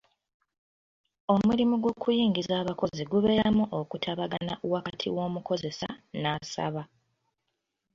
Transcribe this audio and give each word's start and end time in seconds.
Omulimu 1.33 1.75
gw'okuyingiza 1.81 2.53
abakozi 2.61 3.03
gubeeramu 3.11 3.63
okutabagana 3.79 4.53
wakati 4.71 5.07
w'omukozesa 5.15 5.89
n'asaba. 6.21 6.83